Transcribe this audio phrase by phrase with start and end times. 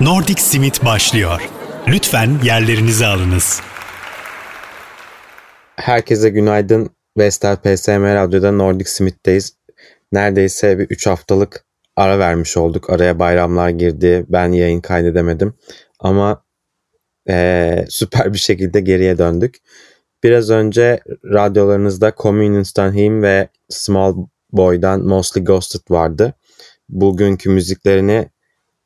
[0.00, 1.48] Nordic Simit başlıyor.
[1.88, 3.60] Lütfen yerlerinizi alınız.
[5.76, 6.90] Herkese günaydın.
[7.18, 9.56] Vestel PSM Radyo'da Nordic Smith'teyiz.
[10.12, 11.64] Neredeyse bir 3 haftalık
[11.96, 12.90] ara vermiş olduk.
[12.90, 14.26] Araya bayramlar girdi.
[14.28, 15.54] Ben yayın kaydedemedim.
[16.00, 16.44] Ama
[17.28, 19.56] ee, süper bir şekilde geriye döndük.
[20.24, 24.14] Biraz önce radyolarınızda Communions'tan Him ve Small
[24.52, 26.34] Boy'dan Mostly Ghosted vardı.
[26.88, 28.28] Bugünkü müziklerini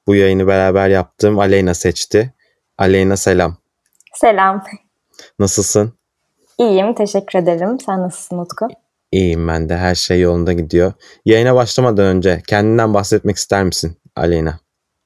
[0.07, 2.35] bu yayını beraber yaptığım Aleyna seçti.
[2.79, 3.57] Aleyna selam.
[4.15, 4.65] Selam.
[5.39, 5.93] Nasılsın?
[6.59, 7.81] İyiyim, teşekkür ederim.
[7.87, 8.69] Sen nasılsın Utku?
[9.13, 9.77] İyiyim ben de.
[9.77, 10.93] Her şey yolunda gidiyor.
[11.25, 14.59] Yayına başlamadan önce kendinden bahsetmek ister misin Aleyna?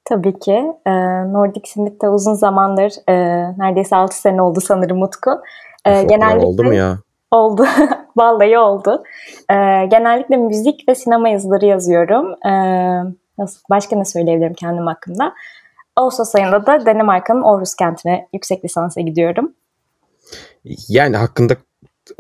[0.05, 0.65] Tabii ki.
[0.87, 0.93] Ee,
[1.33, 3.15] Nordic Smith'te uzun zamandır, e,
[3.59, 5.31] neredeyse 6 sene oldu sanırım Utku.
[5.87, 6.99] Ee, genellikle oldu mu ya?
[7.31, 7.67] Oldu.
[8.17, 9.03] Vallahi oldu.
[9.51, 12.27] Ee, genellikle müzik ve sinema yazıları yazıyorum.
[12.47, 13.17] Nasıl,
[13.71, 15.35] başka ne söyleyebilirim kendim hakkında?
[15.97, 19.53] Ağustos ayında da Danimarka'nın Aarhus kentine yüksek lisansa gidiyorum.
[20.89, 21.57] Yani hakkında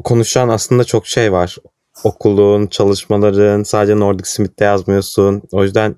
[0.04, 1.56] konuşan aslında çok şey var.
[2.04, 5.42] Okulun, çalışmaların, sadece Nordic Smith'te yazmıyorsun.
[5.52, 5.96] O yüzden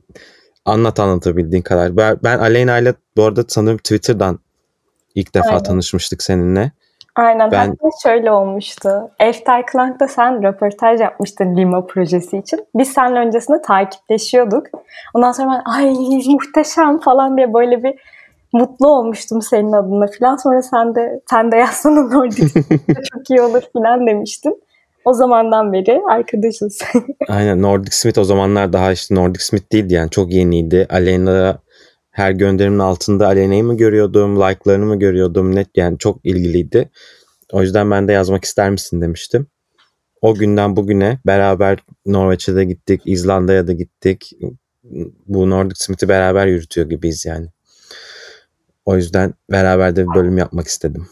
[0.65, 1.97] anlat anlatabildiğin kadar.
[1.97, 4.39] Ben, ben Aleyna ile bu arada sanırım Twitter'dan
[5.15, 5.63] ilk defa Aynen.
[5.63, 6.73] tanışmıştık seninle.
[7.19, 7.51] Aynen.
[7.51, 7.67] Ben...
[7.69, 9.11] Hatta şöyle olmuştu.
[9.21, 12.67] Efter Klank'ta sen röportaj yapmıştın Lima projesi için.
[12.75, 14.67] Biz seninle öncesinde takipleşiyorduk.
[15.15, 15.95] Ondan sonra ben ay
[16.27, 17.95] muhteşem falan diye böyle bir
[18.53, 20.37] mutlu olmuştum senin adına falan.
[20.37, 22.47] Sonra sen de sen de yazsana Nordic
[23.13, 24.63] çok iyi olur falan demiştin.
[25.05, 26.83] O zamandan beri arkadaşız.
[27.29, 30.87] Aynen Nordic Smith o zamanlar daha işte Nordic Smith değildi yani çok yeniydi.
[30.91, 31.59] Aleyna
[32.19, 36.91] her gönderimin altında Aleyna'yı mı görüyordum, like'larını mı görüyordum net yani çok ilgiliydi.
[37.53, 39.47] O yüzden ben de yazmak ister misin demiştim.
[40.23, 44.31] O günden bugüne beraber Norveç'e de gittik, İzlanda'ya da gittik.
[45.27, 47.47] Bu Nordic Smith'i beraber yürütüyor gibiyiz yani.
[48.85, 51.09] O yüzden beraber de bir bölüm yapmak istedim.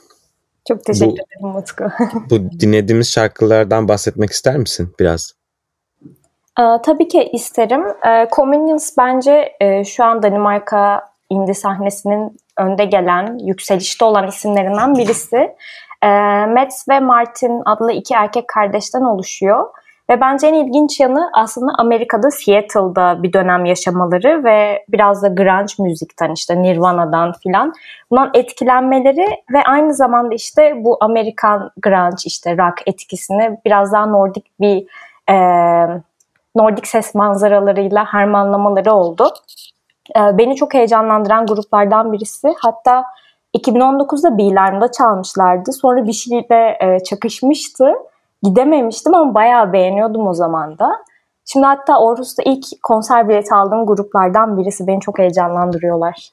[0.69, 1.85] Çok teşekkür bu, ederim Utku.
[2.31, 5.33] bu dinlediğimiz şarkılardan bahsetmek ister misin biraz?
[6.61, 7.85] Ee, tabii ki isterim.
[8.07, 15.55] Ee, Communions bence e, şu an Danimarka indie sahnesinin önde gelen, yükselişte olan isimlerinden birisi.
[16.03, 16.09] E,
[16.47, 19.67] Mats ve Martin adlı iki erkek kardeşten oluşuyor.
[20.11, 25.73] Ve bence en ilginç yanı aslında Amerika'da Seattle'da bir dönem yaşamaları ve biraz da grunge
[25.79, 27.73] müzikten işte Nirvana'dan filan
[28.11, 34.61] bundan etkilenmeleri ve aynı zamanda işte bu Amerikan grunge işte rock etkisini biraz daha Nordik
[34.61, 34.87] bir
[35.31, 35.37] e,
[36.57, 39.35] Nordik ses manzaralarıyla harmanlamaları oldu.
[40.17, 42.55] E, beni çok heyecanlandıran gruplardan birisi.
[42.59, 43.05] Hatta
[43.59, 45.73] 2019'da Bilar'da çalmışlardı.
[45.73, 47.93] Sonra bir şeyle e, çakışmıştı.
[48.43, 50.91] Gidememiştim ama bayağı beğeniyordum o zaman da.
[51.45, 54.87] Şimdi hatta Orhus'ta ilk konser bileti aldığım gruplardan birisi.
[54.87, 56.31] Beni çok heyecanlandırıyorlar.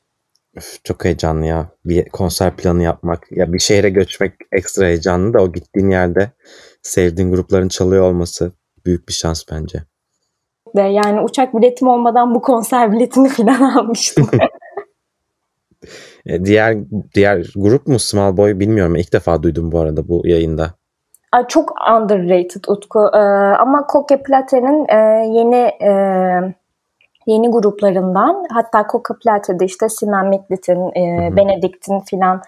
[0.58, 1.66] Öf, çok heyecanlı ya.
[1.86, 3.32] Bir konser planı yapmak.
[3.32, 6.32] Ya bir şehre göçmek ekstra heyecanlı da o gittiğin yerde
[6.82, 8.52] sevdiğin grupların çalıyor olması
[8.86, 9.84] büyük bir şans bence.
[10.76, 14.30] Yani uçak biletim olmadan bu konser biletini falan almıştım.
[16.26, 16.78] E, diğer
[17.16, 18.96] diğer grup mu Small Boy bilmiyorum.
[18.96, 20.74] İlk defa duydum bu arada bu yayında.
[21.48, 23.00] Çok underrated Utku.
[23.14, 23.18] Ee,
[23.60, 24.98] ama Coca Plate'nin e,
[25.38, 25.92] yeni e,
[27.28, 32.42] yeni gruplarından hatta Coca Plate'de işte Sinan Miklit'in, e, Benedict'in filan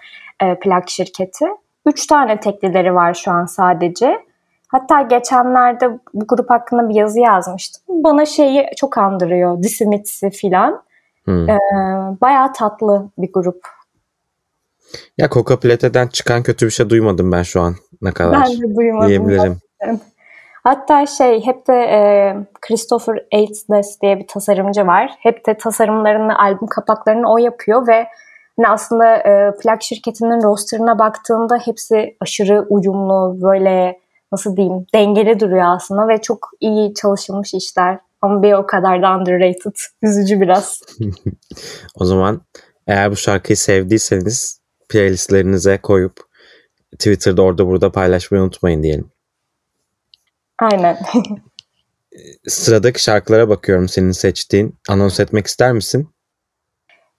[0.60, 1.44] plak şirketi.
[1.86, 4.18] Üç tane teklileri var şu an sadece.
[4.68, 7.82] Hatta geçenlerde bu grup hakkında bir yazı yazmıştım.
[7.88, 9.62] Bana şeyi çok andırıyor.
[9.62, 10.82] The Smiths'i filan.
[11.24, 11.48] Hmm.
[11.48, 11.58] Ee,
[12.20, 13.66] bayağı tatlı bir grup.
[15.18, 18.76] Ya Coca Plate'den çıkan kötü bir şey duymadım ben şu an ne kadar ben de
[18.76, 19.08] duymadım.
[19.08, 19.60] diyebilirim.
[20.64, 21.98] Hatta şey hep de e,
[22.60, 25.10] Christopher Aitzles diye bir tasarımcı var.
[25.18, 28.06] Hep de tasarımlarını, albüm kapaklarını o yapıyor ve
[28.56, 34.00] hani aslında e, plak şirketinin rosterına baktığında hepsi aşırı uyumlu, böyle
[34.32, 37.98] nasıl diyeyim dengeli duruyor aslında ve çok iyi çalışılmış işler.
[38.22, 39.76] Ama bir o kadar da underrated.
[40.02, 40.82] Üzücü biraz.
[41.94, 42.40] o zaman
[42.86, 46.26] eğer bu şarkıyı sevdiyseniz playlistlerinize koyup
[46.92, 49.10] Twitter'da orada burada paylaşmayı unutmayın diyelim.
[50.58, 50.98] Aynen.
[52.48, 54.78] Sıradaki şarkılara bakıyorum senin seçtiğin.
[54.88, 56.15] Anons etmek ister misin?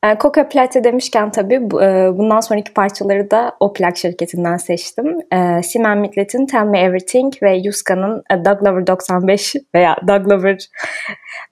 [0.06, 5.18] E, Coca Plate demişken tabii e, bundan sonraki parçaları da o plak şirketinden seçtim.
[5.34, 10.58] E, Simen Mitlet'in Tell Me Everything ve Yuska'nın Doug Lover 95 veya Doug Lover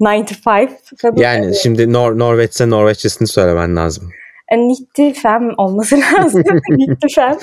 [0.02, 0.72] 95.
[1.16, 4.10] Yani şimdi Nor Norveç'se Norveççesini söylemen lazım.
[4.52, 6.44] Nittifem olması lazım.
[6.70, 7.34] Nittifem.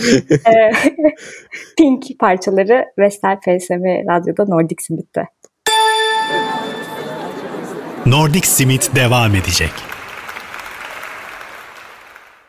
[1.79, 5.29] Pink parçaları Vestel FSM Radyo'da Nordic Smith'te.
[8.07, 9.71] Nordic Smith devam edecek.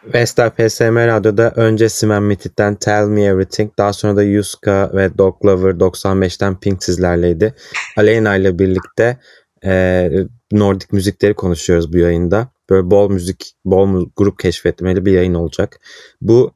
[0.06, 5.46] Vestel PSM Radyo'da önce Simen Mitit'ten Tell Me Everything, daha sonra da Yuska ve Dog
[5.46, 7.54] Lover 95'ten Pink sizlerleydi.
[7.98, 9.18] Aleyna ile birlikte
[9.66, 10.10] e,
[10.52, 12.48] Nordik müzikleri konuşuyoruz bu yayında.
[12.70, 15.80] Böyle bol müzik, bol grup keşfetmeli bir yayın olacak.
[16.22, 16.52] Bu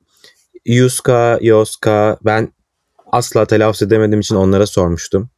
[0.65, 2.53] Yuska, Yoska ben
[3.11, 5.29] asla telaffuz edemediğim için onlara sormuştum.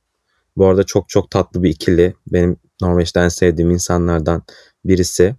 [0.57, 2.13] Bu arada çok çok tatlı bir ikili.
[2.27, 4.43] Benim Norveç'ten sevdiğim insanlardan
[4.85, 5.35] birisi.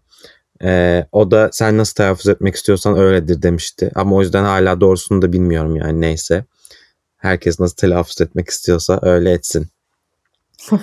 [0.64, 3.90] Ee, o da sen nasıl telaffuz etmek istiyorsan öyledir demişti.
[3.94, 6.44] Ama o yüzden hala doğrusunu da bilmiyorum yani neyse.
[7.16, 9.68] Herkes nasıl telaffuz etmek istiyorsa öyle etsin.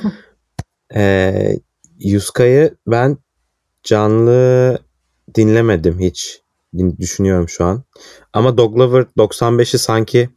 [0.95, 1.59] ee,
[1.99, 3.17] Yuska'yı ben
[3.83, 4.79] canlı
[5.35, 6.41] dinlemedim hiç.
[6.99, 7.83] Düşünüyorum şu an.
[8.33, 10.29] Ama Dog Lover 95'i sanki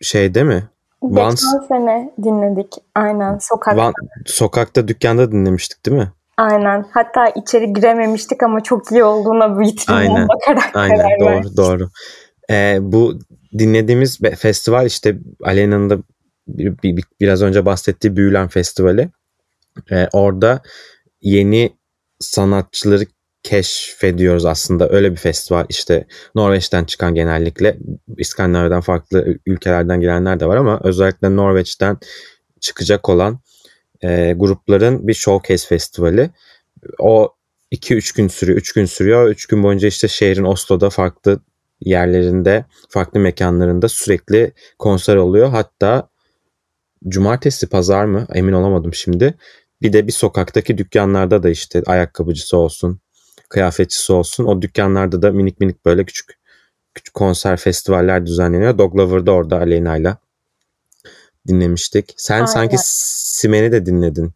[0.00, 0.68] şey değil mi?
[1.02, 2.72] Geçen Vans, sene dinledik.
[2.94, 3.82] Aynen sokakta.
[3.82, 3.94] Van,
[4.26, 6.12] sokakta dükkanda dinlemiştik değil mi?
[6.40, 6.86] Aynen.
[6.90, 11.20] Hatta içeri girememiştik ama çok iyi olduğuna vitrinden bakarak Aynen.
[11.20, 11.56] Doğru vermiştik.
[11.56, 11.90] doğru.
[12.50, 13.18] Ee, bu
[13.58, 15.98] dinlediğimiz festival işte Alena'nın da
[16.48, 19.08] bir, bir, biraz önce bahsettiği Büyülen Festivali.
[19.90, 20.62] Ee, orada
[21.20, 21.72] yeni
[22.20, 23.04] sanatçıları
[23.42, 24.88] keşfediyoruz aslında.
[24.90, 27.76] Öyle bir festival işte Norveç'ten çıkan genellikle
[28.18, 31.98] İskandinavya'dan farklı ülkelerden gelenler de var ama özellikle Norveç'ten
[32.60, 33.40] çıkacak olan
[34.02, 36.30] e, grupların bir showcase festivali.
[36.98, 37.34] O
[37.72, 38.58] 2-3 gün sürüyor.
[38.58, 39.28] 3 gün sürüyor.
[39.28, 41.40] 3 gün boyunca işte şehrin Oslo'da farklı
[41.80, 45.48] yerlerinde, farklı mekanlarında sürekli konser oluyor.
[45.48, 46.08] Hatta
[47.08, 49.34] cumartesi, pazar mı emin olamadım şimdi.
[49.82, 53.00] Bir de bir sokaktaki dükkanlarda da işte ayakkabıcısı olsun,
[53.48, 54.44] kıyafetçisi olsun.
[54.44, 56.40] O dükkanlarda da minik minik böyle küçük
[56.94, 58.78] küçük konser festivaller düzenleniyor.
[58.78, 60.18] Dog Lover'da orada Aleyna'yla
[61.48, 62.14] dinlemiştik.
[62.16, 62.46] Sen Aynen.
[62.46, 64.32] sanki Simen'i de dinledin.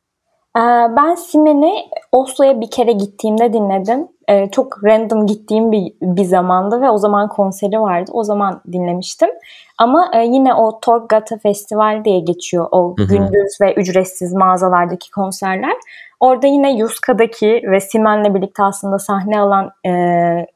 [0.56, 0.60] Ee,
[0.96, 1.74] ben Simen'i
[2.12, 4.08] Oslo'ya bir kere gittiğimde dinledim.
[4.28, 8.10] Ee, çok random gittiğim bir, bir zamandı ve o zaman konseri vardı.
[8.14, 9.30] O zaman dinlemiştim.
[9.78, 13.06] Ama e, yine o Torgata Festival diye geçiyor o Hı-hı.
[13.06, 15.76] gündüz ve ücretsiz mağazalardaki konserler.
[16.20, 19.90] Orada yine Yuska'daki ve Simen'le birlikte aslında sahne alan e,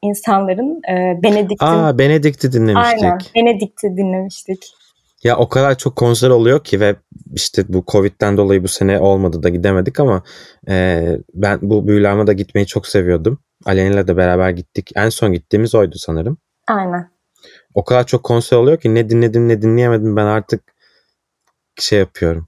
[0.01, 1.65] insanların e, Benedict'in...
[1.65, 3.03] Aa Benedict'i dinlemiştik.
[3.03, 4.78] Aynen Benedict'i dinlemiştik.
[5.23, 6.95] Ya o kadar çok konser oluyor ki ve
[7.33, 10.23] işte bu Covid'den dolayı bu sene olmadı da gidemedik ama
[10.69, 13.39] e, ben bu büyülenme da gitmeyi çok seviyordum.
[13.65, 14.91] Aleyna'yla da beraber gittik.
[14.95, 16.37] En son gittiğimiz oydu sanırım.
[16.67, 17.11] Aynen.
[17.73, 20.63] O kadar çok konser oluyor ki ne dinledim ne dinleyemedim ben artık
[21.79, 22.47] şey yapıyorum.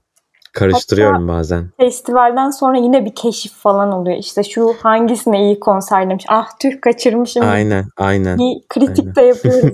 [0.52, 1.70] Karıştırıyorum Hatta bazen.
[1.80, 4.18] Festivalden sonra yine bir keşif falan oluyor.
[4.18, 6.24] İşte şu hangisine iyi konser demiş.
[6.28, 7.42] Ah tüh kaçırmışım.
[7.46, 8.38] Aynen aynen.
[8.38, 9.14] Bir kritik aynen.
[9.14, 9.64] de yapıyoruz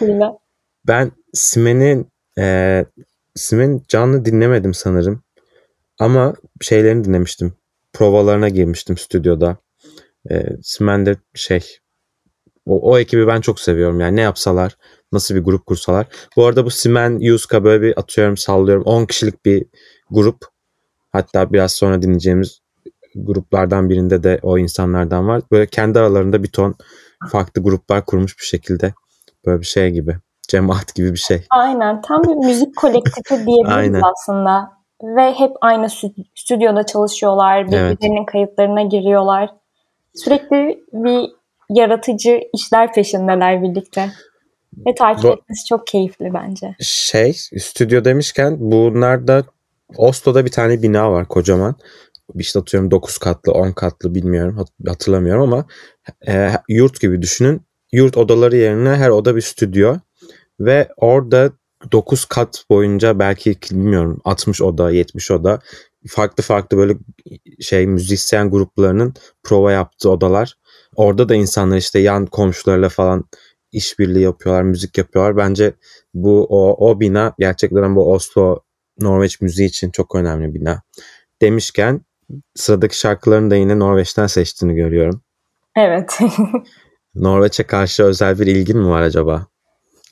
[0.86, 2.84] ben Simen'in e,
[3.34, 5.22] Simen canlı dinlemedim sanırım.
[5.98, 7.52] Ama şeylerini dinlemiştim.
[7.92, 9.56] Provalarına girmiştim stüdyoda.
[10.30, 11.78] E, Simen de şey
[12.66, 14.00] o, o ekibi ben çok seviyorum.
[14.00, 14.76] Yani ne yapsalar,
[15.12, 16.06] nasıl bir grup kursalar.
[16.36, 19.66] Bu arada bu Simen, Yuska böyle bir atıyorum sallıyorum 10 kişilik bir
[20.10, 20.44] grup.
[21.12, 22.60] Hatta biraz sonra dinleyeceğimiz
[23.14, 25.42] gruplardan birinde de o insanlardan var.
[25.52, 26.74] Böyle kendi aralarında bir ton
[27.30, 28.94] farklı gruplar kurmuş bir şekilde.
[29.46, 30.16] Böyle bir şey gibi
[30.50, 31.42] cemaat gibi bir şey.
[31.50, 34.70] Aynen tam bir müzik kolektifi diyebiliriz aslında.
[35.02, 35.88] Ve hep aynı
[36.34, 37.66] stüdyoda çalışıyorlar.
[37.66, 38.26] Birbirlerinin evet.
[38.32, 39.50] kayıtlarına giriyorlar.
[40.14, 41.30] Sürekli bir
[41.70, 44.10] yaratıcı işler peşindeler birlikte.
[44.86, 46.76] Ve takip Bu, etmesi çok keyifli bence.
[46.80, 49.44] Şey, stüdyo demişken bunlar da
[49.96, 51.74] Oslo'da bir tane bina var kocaman.
[52.34, 55.64] İşte atıyorum 9 katlı, 10 katlı bilmiyorum hatırlamıyorum ama
[56.28, 57.62] e, yurt gibi düşünün.
[57.92, 59.96] Yurt odaları yerine her oda bir stüdyo.
[60.60, 61.52] Ve orada
[61.92, 65.60] 9 kat boyunca belki bilmiyorum 60 oda 70 oda
[66.08, 66.96] farklı farklı böyle
[67.60, 70.54] şey müzisyen gruplarının prova yaptığı odalar.
[70.96, 73.24] Orada da insanlar işte yan komşularıyla falan
[73.72, 75.36] işbirliği yapıyorlar, müzik yapıyorlar.
[75.36, 75.74] Bence
[76.14, 78.58] bu o, o bina gerçekten bu Oslo
[79.00, 80.82] Norveç müziği için çok önemli bina.
[81.42, 82.00] Demişken
[82.54, 85.22] sıradaki şarkılarını da yine Norveç'ten seçtiğini görüyorum.
[85.76, 86.18] Evet.
[87.14, 89.49] Norveç'e karşı özel bir ilgin mi var acaba?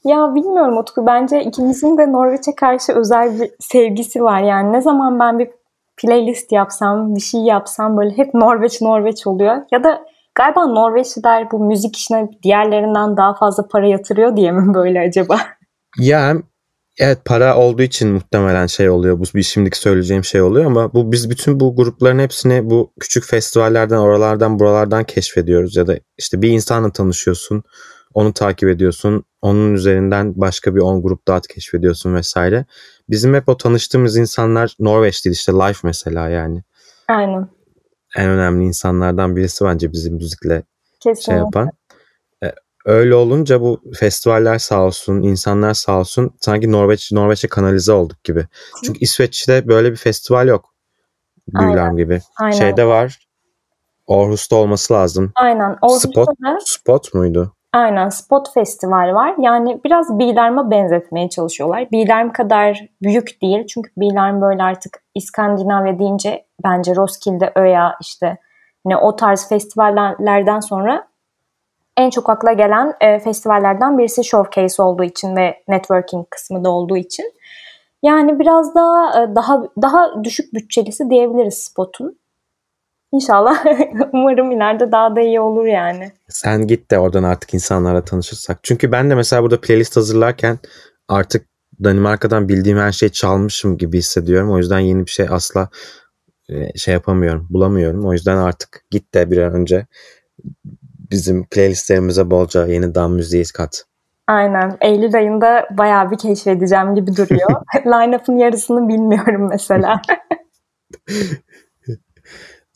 [0.04, 1.06] Ya bilmiyorum Utku.
[1.06, 4.42] Bence ikimizin de Norveç'e karşı özel bir sevgisi var.
[4.42, 5.50] Yani ne zaman ben bir
[5.96, 9.56] playlist yapsam, bir şey yapsam böyle hep Norveç Norveç oluyor.
[9.72, 10.02] Ya da
[10.34, 15.38] galiba Norveçliler bu müzik işine diğerlerinden daha fazla para yatırıyor diye mi böyle acaba?
[15.98, 16.34] Ya
[16.98, 19.18] evet para olduğu için muhtemelen şey oluyor.
[19.18, 23.24] Bu bir şimdiki söyleyeceğim şey oluyor ama bu biz bütün bu grupların hepsini bu küçük
[23.24, 27.62] festivallerden, oralardan, buralardan keşfediyoruz ya da işte bir insanla tanışıyorsun
[28.14, 29.24] onu takip ediyorsun.
[29.42, 32.64] Onun üzerinden başka bir 10 grup daha keşfediyorsun vesaire.
[33.10, 36.62] Bizim hep o tanıştığımız insanlar Norveç'teydi işte Life mesela yani.
[37.08, 37.48] Aynen.
[38.16, 40.62] En önemli insanlardan birisi bence bizim müzikle
[41.02, 41.32] şey Kesinlikle.
[41.32, 41.70] şey yapan.
[42.84, 48.46] öyle olunca bu festivaller sağ olsun, insanlar sağ olsun sanki Norveç Norveç'e kanalize olduk gibi.
[48.84, 50.74] Çünkü İsveç'te böyle bir festival yok.
[51.48, 52.20] Büyülerm gibi.
[52.40, 52.58] Aynen.
[52.58, 53.28] Şeyde var.
[54.06, 55.32] Orhus'ta olması lazım.
[55.34, 55.74] Aynen.
[55.74, 57.54] Spot, Orhus'ta da spot muydu?
[57.72, 59.34] Aynen Spot Festival var.
[59.38, 61.90] Yani biraz Bilarm'a benzetmeye çalışıyorlar.
[61.90, 63.66] Bilarm kadar büyük değil.
[63.66, 68.38] Çünkü Bilarm böyle artık İskandinavya deyince bence Roskilde, Öya işte
[68.84, 71.08] ne o tarz festivallerden sonra
[71.96, 76.96] en çok akla gelen e, festivallerden birisi Showcase olduğu için ve networking kısmı da olduğu
[76.96, 77.32] için.
[78.02, 82.18] Yani biraz daha e, daha daha düşük bütçelisi diyebiliriz Spot'un.
[83.12, 83.64] İnşallah
[84.12, 86.12] umarım ileride daha da iyi olur yani.
[86.28, 88.58] Sen git de oradan artık insanlarla tanışırsak.
[88.62, 90.58] Çünkü ben de mesela burada playlist hazırlarken
[91.08, 91.46] artık
[91.84, 94.50] Danimarka'dan bildiğim her şeyi çalmışım gibi hissediyorum.
[94.50, 95.68] O yüzden yeni bir şey asla
[96.48, 98.06] e, şey yapamıyorum, bulamıyorum.
[98.06, 99.86] O yüzden artık git de bir an önce
[101.10, 103.84] bizim playlistlerimize bolca yeniden müziği kat.
[104.26, 104.76] Aynen.
[104.80, 107.50] Eylül ayında bayağı bir keşfedeceğim gibi duruyor.
[107.86, 110.02] Line-up'ın yarısını bilmiyorum mesela.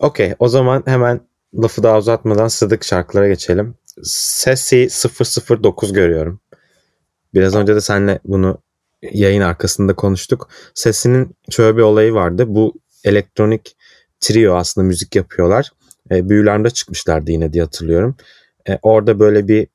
[0.02, 1.20] Okey o zaman hemen
[1.54, 3.74] lafı daha uzatmadan sıdık şarkılara geçelim.
[4.02, 4.88] Sesi
[5.62, 6.40] 009 görüyorum.
[7.34, 8.58] Biraz önce de seninle bunu
[9.12, 10.48] yayın arkasında konuştuk.
[10.74, 12.44] Sesinin şöyle bir olayı vardı.
[12.48, 13.76] Bu elektronik
[14.20, 15.70] trio aslında müzik yapıyorlar.
[16.10, 18.16] E, büyülerinde çıkmışlardı yine diye hatırlıyorum.
[18.68, 19.66] E, orada böyle bir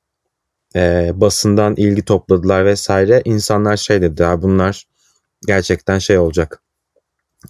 [0.76, 3.22] e, basından ilgi topladılar vesaire.
[3.24, 4.84] İnsanlar şey dedi bunlar
[5.46, 6.62] gerçekten şey olacak.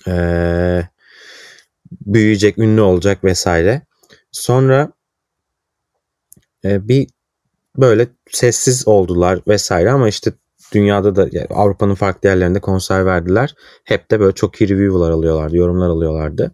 [0.06, 0.88] Eee
[1.90, 3.82] büyüyecek, ünlü olacak vesaire.
[4.32, 4.92] Sonra
[6.64, 7.08] e, bir
[7.76, 10.32] böyle sessiz oldular vesaire ama işte
[10.72, 13.54] dünyada da yani Avrupa'nın farklı yerlerinde konser verdiler.
[13.84, 16.52] Hep de böyle çok iyi review'lar alıyorlardı, yorumlar alıyorlardı.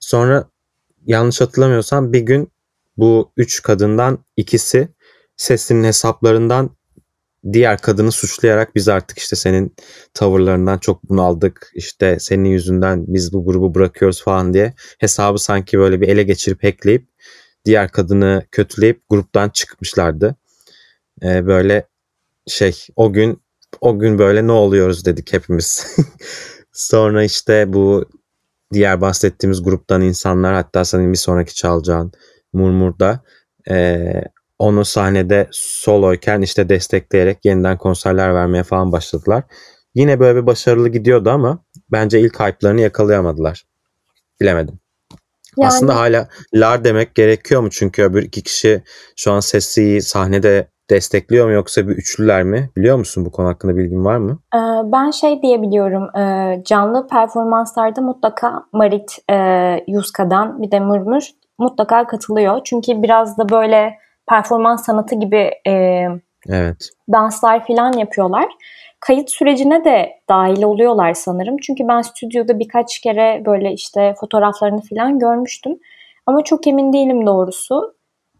[0.00, 0.48] Sonra
[1.06, 2.52] yanlış hatırlamıyorsam bir gün
[2.96, 4.88] bu üç kadından ikisi
[5.36, 6.70] sesinin hesaplarından
[7.52, 9.74] diğer kadını suçlayarak biz artık işte senin
[10.14, 16.00] tavırlarından çok bunaldık işte senin yüzünden biz bu grubu bırakıyoruz falan diye hesabı sanki böyle
[16.00, 17.08] bir ele geçirip hackleyip
[17.64, 20.36] diğer kadını kötüleyip gruptan çıkmışlardı.
[21.22, 21.86] Ee, böyle
[22.46, 23.42] şey o gün
[23.80, 25.96] o gün böyle ne oluyoruz dedik hepimiz.
[26.72, 28.04] Sonra işte bu
[28.72, 32.12] diğer bahsettiğimiz gruptan insanlar hatta senin bir sonraki çalacağın
[32.52, 33.24] Murmur'da
[33.70, 34.12] e,
[34.60, 39.44] onu sahnede soloyken işte destekleyerek yeniden konserler vermeye falan başladılar.
[39.94, 43.64] Yine böyle bir başarılı gidiyordu ama bence ilk hype'larını yakalayamadılar.
[44.40, 44.80] Bilemedim.
[45.56, 45.68] Yani...
[45.68, 47.70] Aslında hala lar demek gerekiyor mu?
[47.70, 48.82] Çünkü öbür iki kişi
[49.16, 52.70] şu an sesi sahnede destekliyor mu yoksa bir üçlüler mi?
[52.76, 54.38] Biliyor musun bu konu hakkında bilgin var mı?
[54.92, 56.08] Ben şey diyebiliyorum.
[56.64, 59.18] Canlı performanslarda mutlaka Marit
[59.88, 61.22] Yuska'dan bir de Murmur
[61.58, 62.60] mutlaka katılıyor.
[62.64, 63.94] Çünkü biraz da böyle
[64.30, 66.06] performans sanatı gibi e,
[66.48, 66.88] evet.
[67.12, 68.46] danslar falan yapıyorlar.
[69.00, 71.56] Kayıt sürecine de dahil oluyorlar sanırım.
[71.62, 75.78] Çünkü ben stüdyoda birkaç kere böyle işte fotoğraflarını falan görmüştüm.
[76.26, 77.94] Ama çok emin değilim doğrusu.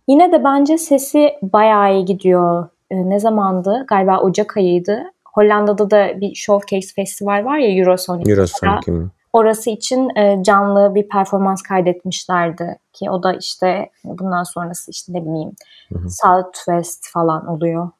[0.09, 2.69] Yine de bence sesi bayağı iyi gidiyor.
[2.91, 3.85] E, ne zamandı?
[3.89, 5.03] Galiba Ocak ayıydı.
[5.35, 8.33] Hollanda'da da bir Showcase Festival var ya Eurosonic.
[8.33, 9.11] Eurosonic?
[9.33, 15.21] Orası için e, canlı bir performans kaydetmişlerdi ki o da işte bundan sonrası işte ne
[15.21, 15.53] bileyim
[15.93, 16.11] Hı-hı.
[16.11, 17.91] Southwest falan oluyor.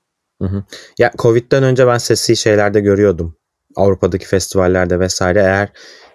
[0.43, 0.65] Hı-hı.
[0.99, 3.37] Ya Covid'den önce ben sesi şeylerde görüyordum.
[3.77, 5.69] Avrupa'daki festivallerde vesaire eğer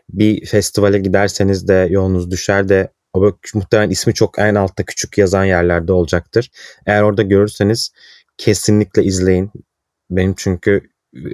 [0.09, 5.43] bir festivale giderseniz de yolunuz düşer de böyle, muhtemelen ismi çok en altta küçük yazan
[5.45, 6.51] yerlerde olacaktır.
[6.85, 7.91] Eğer orada görürseniz
[8.37, 9.51] kesinlikle izleyin.
[10.09, 10.89] Benim çünkü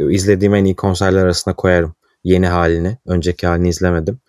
[0.10, 2.98] izlediğim en iyi konserler arasında koyarım yeni halini.
[3.06, 4.20] Önceki halini izlemedim.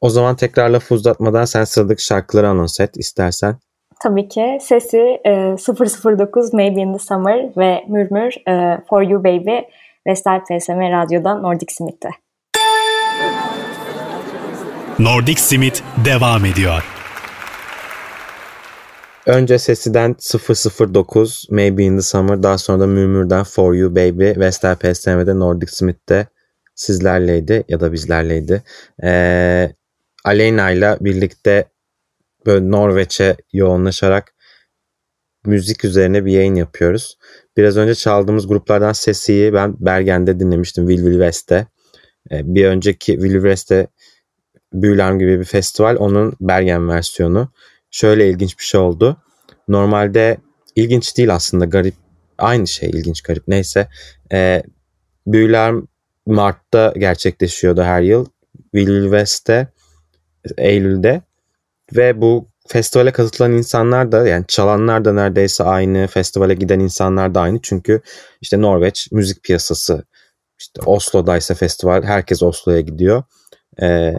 [0.00, 3.56] O zaman tekrar lafı uzatmadan sen sıradaki şarkıları anons et istersen.
[4.02, 4.58] Tabii ki.
[4.60, 9.58] Sesi e, 009 Maybe in the Summer ve Murmur e, For You Baby
[10.06, 12.08] Vestel PSM Radyo'dan Nordic Smith'te.
[14.98, 16.84] Nordic Smith devam ediyor.
[19.26, 20.16] Önce Sesi'den
[20.94, 25.72] 009 Maybe in the Summer daha sonra da Murmur'dan For You Baby Vestel PSM'de Nordic
[25.72, 26.26] Smith'te
[26.80, 28.62] sizlerleydi ya da bizlerleydi.
[29.02, 29.72] Ee,
[30.24, 31.64] Aleyna ile birlikte
[32.46, 34.34] böyle Norveç'e yoğunlaşarak
[35.46, 37.18] müzik üzerine bir yayın yapıyoruz.
[37.56, 41.66] Biraz önce çaldığımız gruplardan Sesi'yi ben Bergen'de dinlemiştim Will Will West'te.
[42.30, 43.86] Ee, bir önceki Will Will West'te
[44.72, 47.52] Büyülarm gibi bir festival onun Bergen versiyonu.
[47.90, 49.16] Şöyle ilginç bir şey oldu.
[49.68, 50.38] Normalde
[50.76, 51.94] ilginç değil aslında garip.
[52.38, 53.88] Aynı şey ilginç garip neyse.
[54.32, 54.62] Ee,
[55.26, 55.82] Büyülarm
[56.30, 58.26] Mart'ta gerçekleşiyordu her yıl.
[58.74, 59.12] Will
[60.58, 61.22] Eylül'de
[61.96, 67.40] ve bu festivale katılan insanlar da yani çalanlar da neredeyse aynı, festivale giden insanlar da
[67.40, 67.58] aynı.
[67.62, 68.00] Çünkü
[68.40, 70.04] işte Norveç müzik piyasası
[70.58, 73.22] işte Oslo'daysa festival herkes Oslo'ya gidiyor.
[73.82, 74.14] Ee,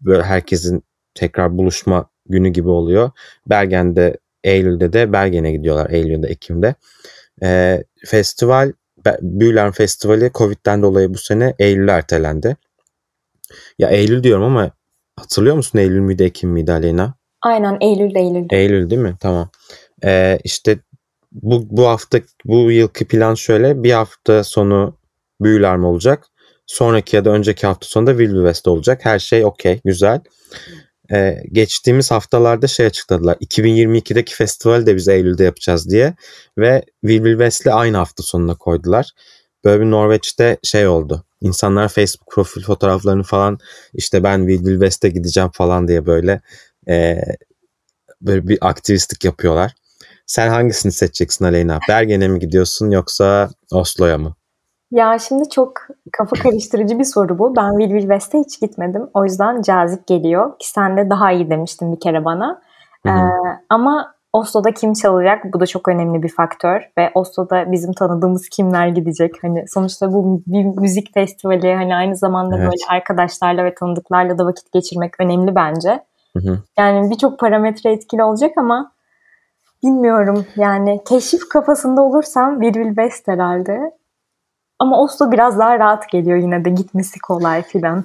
[0.00, 0.84] böyle herkesin
[1.14, 3.10] tekrar buluşma günü gibi oluyor.
[3.46, 6.74] Bergen'de Eylül'de de Bergen'e gidiyorlar Eylül'de Ekim'de.
[7.42, 8.72] Ee, festival
[9.20, 12.56] Büyülen Festivali Covid'den dolayı bu sene Eylül'e ertelendi.
[13.78, 14.70] Ya Eylül diyorum ama
[15.16, 17.14] hatırlıyor musun Eylül müydü Ekim miydi Aleyna?
[17.42, 18.46] Aynen Eylül Eylül.
[18.50, 19.16] Eylül değil mi?
[19.20, 19.50] Tamam.
[20.04, 20.78] Ee, işte
[21.32, 24.96] bu, bu hafta bu yılki plan şöyle bir hafta sonu
[25.40, 26.26] Büyüler mi olacak?
[26.66, 29.04] Sonraki ya da önceki hafta sonunda Wilby West olacak.
[29.04, 30.20] Her şey okey, güzel.
[31.12, 33.36] Ee, geçtiğimiz haftalarda şey açıkladılar.
[33.36, 36.14] 2022'deki festivali de biz Eylül'de yapacağız diye.
[36.58, 39.10] Ve Wilby West'le aynı hafta sonuna koydular.
[39.64, 41.24] Böyle bir Norveç'te şey oldu.
[41.40, 43.58] İnsanlar Facebook profil fotoğraflarını falan
[43.94, 46.40] işte ben Wilby West'e gideceğim falan diye böyle
[46.88, 47.20] e,
[48.20, 49.72] böyle bir aktivistlik yapıyorlar.
[50.26, 51.80] Sen hangisini seçeceksin Aleyna?
[51.88, 54.36] Bergen'e mi gidiyorsun yoksa Oslo'ya mı?
[54.90, 55.72] Ya şimdi çok
[56.12, 57.56] kafa karıştırıcı bir soru bu.
[57.56, 59.10] Ben Will Will West'e hiç gitmedim.
[59.14, 60.58] O yüzden cazip geliyor.
[60.58, 62.60] Ki sen de daha iyi demiştin bir kere bana.
[63.06, 63.10] Ee,
[63.68, 65.44] ama Oslo'da kim çalacak?
[65.52, 66.90] Bu da çok önemli bir faktör.
[66.98, 69.32] Ve Oslo'da bizim tanıdığımız kimler gidecek?
[69.42, 71.74] Hani sonuçta bu bir müzik festivali.
[71.74, 72.66] Hani aynı zamanda evet.
[72.66, 76.04] böyle arkadaşlarla ve tanıdıklarla da vakit geçirmek önemli bence.
[76.36, 76.58] Hı hı.
[76.78, 78.92] Yani birçok parametre etkili olacak ama
[79.82, 80.46] bilmiyorum.
[80.56, 83.92] Yani keşif kafasında olursam Will Will West herhalde.
[84.78, 88.04] Ama Oslo biraz daha rahat geliyor yine de gitmesi kolay filan.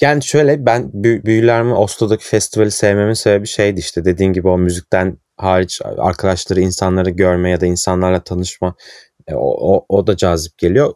[0.00, 5.18] Yani şöyle ben büyüler mi Oslo'daki festivali sevmemin sebebi şeydi işte dediğin gibi o müzikten
[5.36, 8.74] hariç arkadaşları insanları görme ya da insanlarla tanışma
[9.26, 10.94] e, o, o, o da cazip geliyor.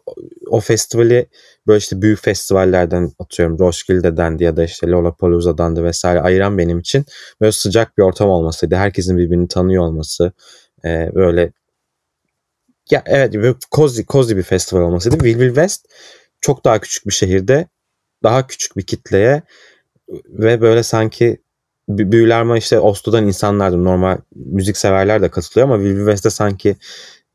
[0.49, 1.29] O festivali
[1.67, 7.05] böyle işte büyük festivallerden atıyorum Roskilde'den ya da işte Lollapalooza'dan da vesaire ayıran benim için
[7.41, 8.75] böyle sıcak bir ortam olmasıydı.
[8.75, 10.31] Herkesin birbirini tanıyor olması
[10.85, 11.51] e, böyle
[12.91, 13.33] ya evet
[13.71, 15.15] cozy, cozy bir festival olmasıydı.
[15.15, 15.85] Will Will West
[16.41, 17.67] çok daha küçük bir şehirde
[18.23, 19.43] daha küçük bir kitleye
[20.29, 21.43] ve böyle sanki
[21.89, 23.83] büyülerme işte Oslo'dan insanlardı.
[23.83, 26.77] Normal müzik severler de katılıyor ama Will West'te sanki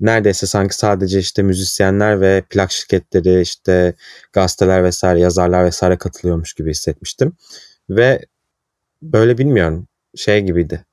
[0.01, 3.95] neredeyse sanki sadece işte müzisyenler ve plak şirketleri işte
[4.33, 7.33] gazeteler vesaire yazarlar vesaire katılıyormuş gibi hissetmiştim.
[7.91, 8.27] Ve
[9.03, 10.85] böyle bilmiyorum şey gibiydi.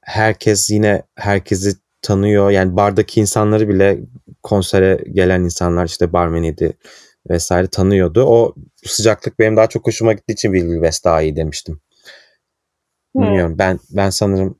[0.00, 1.72] Herkes yine herkesi
[2.04, 2.50] tanıyor.
[2.50, 3.98] Yani bardaki insanları bile
[4.42, 6.72] konsere gelen insanlar işte barmeniydi
[7.30, 8.24] vesaire tanıyordu.
[8.24, 11.80] O sıcaklık benim daha çok hoşuma gittiği için Will West daha iyi demiştim.
[13.14, 13.50] Bilmiyorum.
[13.50, 13.58] Hmm.
[13.58, 14.58] Ben ben sanırım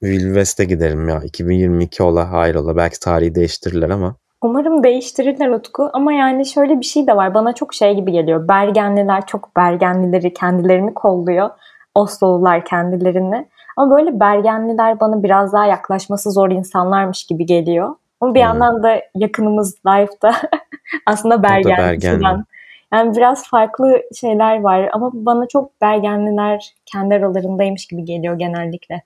[0.00, 1.22] Will West'e giderim ya.
[1.24, 2.76] 2022 ola hayır ola.
[2.76, 4.16] Belki tarihi değiştirirler ama.
[4.42, 7.34] Umarım değiştirirler Utku ama yani şöyle bir şey de var.
[7.34, 8.48] Bana çok şey gibi geliyor.
[8.48, 11.50] Bergenliler çok Bergenlileri kendilerini kolluyor.
[11.94, 13.48] Oslo'lular kendilerini.
[13.76, 17.94] Ama böyle Bergenliler bana biraz daha yaklaşması zor insanlarmış gibi geliyor.
[18.20, 18.46] Ama bir hmm.
[18.46, 20.34] yandan da yakınımız Life'da
[21.06, 22.44] aslında Bergenli.
[22.92, 29.02] Yani biraz farklı şeyler var ama bana çok Bergenliler kendi aralarındaymış gibi geliyor genellikle.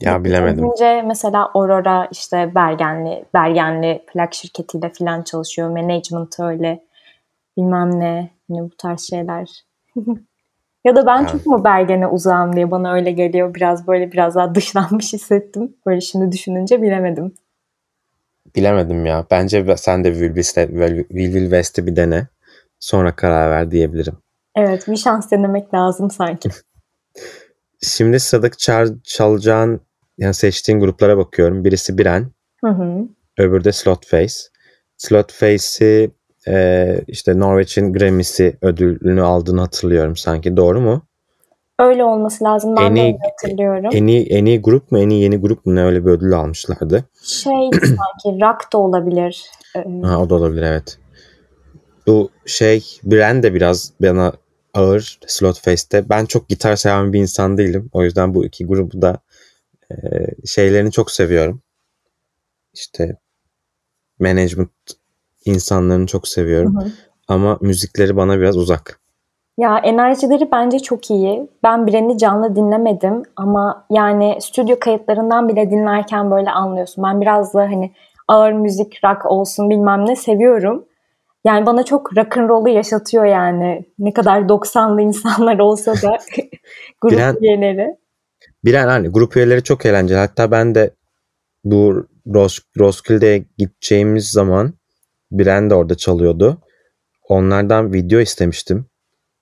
[0.00, 0.70] Ya bilemedim.
[0.70, 5.68] Önce mesela Aurora işte Bergenli, Bergenli plak şirketiyle falan çalışıyor.
[5.68, 6.84] Management öyle
[7.56, 8.30] bilmem ne.
[8.48, 9.64] Yine bu tarz şeyler.
[10.86, 13.54] ya da ben çok mu Bergen'e uzağım diye bana öyle geliyor.
[13.54, 15.76] Biraz böyle biraz daha dışlanmış hissettim.
[15.86, 17.34] Böyle şimdi düşününce bilemedim.
[18.56, 19.26] Bilemedim ya.
[19.30, 20.34] Bence sen de Will
[21.08, 22.26] Will West'i bir dene.
[22.80, 24.18] Sonra karar ver diyebilirim.
[24.56, 26.48] Evet bir şans denemek lazım sanki.
[27.82, 29.80] Şimdi sıradaki çal, çalacağın
[30.18, 31.64] yani seçtiğin gruplara bakıyorum.
[31.64, 32.26] Birisi Biren.
[32.64, 33.08] Hı hı.
[33.38, 34.34] Öbürü de Slotface.
[34.96, 36.10] Slotface'i
[36.48, 40.56] e, işte Norveç'in Grammy'si ödülünü aldığını hatırlıyorum sanki.
[40.56, 41.02] Doğru mu?
[41.78, 42.76] Öyle olması lazım.
[42.76, 43.90] Ben en iyi, de hatırlıyorum.
[43.92, 44.98] En iyi, en iyi grup mu?
[44.98, 45.74] En iyi yeni grup mu?
[45.74, 47.04] Ne öyle bir ödül almışlardı.
[47.22, 49.50] Şey sanki rock da olabilir.
[50.02, 50.98] ha, o da olabilir evet.
[52.06, 54.32] Bu şey Bren de biraz bana
[54.74, 56.08] ağır Slotface'te.
[56.08, 57.90] Ben çok gitar seven bir insan değilim.
[57.92, 59.18] O yüzden bu iki grubu da
[59.90, 59.96] e,
[60.46, 61.62] şeylerini çok seviyorum.
[62.74, 63.16] İşte
[64.20, 64.70] management
[65.46, 66.76] insanlarını çok seviyorum.
[66.76, 66.88] Hı hı.
[67.28, 69.00] Ama müzikleri bana biraz uzak.
[69.58, 71.48] Ya enerjileri bence çok iyi.
[71.62, 77.04] Ben Bren'i canlı dinlemedim ama yani stüdyo kayıtlarından bile dinlerken böyle anlıyorsun.
[77.04, 77.92] Ben biraz da hani
[78.28, 80.84] ağır müzik, rock olsun bilmem ne seviyorum.
[81.44, 83.84] Yani bana çok rock and roll'u yaşatıyor yani.
[83.98, 86.18] Ne kadar 90'lı insanlar olsa da
[87.00, 87.96] grup Bilen, üyeleri.
[88.64, 90.18] Bilen hani grup üyeleri çok eğlenceli.
[90.18, 90.90] Hatta ben de
[91.64, 94.72] bu Ros Roskilde'ye gideceğimiz zaman
[95.30, 96.62] Biren de orada çalıyordu.
[97.28, 98.86] Onlardan video istemiştim.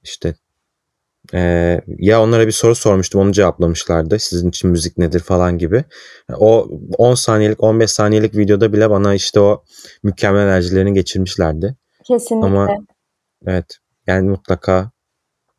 [0.03, 0.35] İşte
[1.35, 4.19] Ee, ya onlara bir soru sormuştum onu cevaplamışlardı.
[4.19, 5.85] Sizin için müzik nedir falan gibi.
[6.37, 6.69] O
[6.99, 9.65] 10 saniyelik 15 saniyelik videoda bile bana işte o
[10.03, 11.77] mükemmel enerjilerini geçirmişlerdi.
[12.05, 12.47] Kesinlikle.
[12.47, 12.69] Ama
[13.47, 14.91] evet yani mutlaka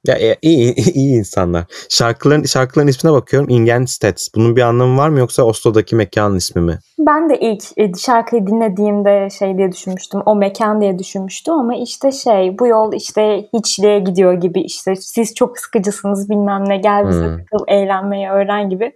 [0.08, 1.64] ya e, iyi, iyi insanlar.
[1.90, 3.50] Şarkıların şarkıların ismine bakıyorum.
[3.50, 4.28] Ingen Stats.
[4.36, 6.80] Bunun bir anlamı var mı yoksa Oslo'daki mekanın ismi mi?
[7.00, 10.22] Ben de ilk e, şarkıyı dinlediğimde şey diye düşünmüştüm.
[10.26, 15.36] O mekan diye düşünmüştüm ama işte şey bu yol işte hiçliğe gidiyor gibi işte siz
[15.36, 17.38] çok sıkıcısınız bilmem ne gel bize Hmm.
[17.38, 18.92] takıl eğlenmeyi öğren gibi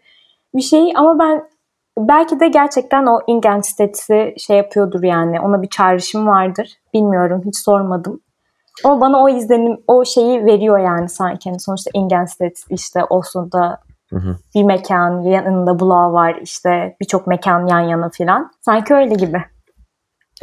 [0.56, 1.44] bir şey ama ben
[1.98, 6.74] belki de gerçekten o Ingen Stats'i şey yapıyordur yani ona bir çağrışım vardır.
[6.94, 8.22] Bilmiyorum hiç sormadım.
[8.84, 11.50] Ama bana o izlenim, o şeyi veriyor yani sanki.
[11.50, 14.38] Yani sonuçta Ingenstedt işte Oslo'da Hı hı.
[14.56, 18.52] bir mekan, yanında Bula var işte birçok mekan yan yana filan.
[18.62, 19.44] Sanki öyle gibi.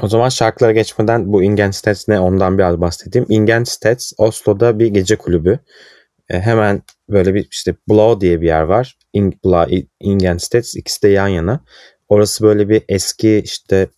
[0.03, 3.27] O zaman şarkılara geçmeden bu Ingen Stats ne ondan biraz bahsedeyim.
[3.29, 5.59] Ingen Stats Oslo'da bir gece kulübü.
[6.29, 8.99] E, hemen böyle bir işte Blau diye bir yer var.
[9.12, 9.66] In, Blau,
[10.01, 11.61] Ingen Stats ikisi de yan yana.
[12.09, 13.88] Orası böyle bir eski işte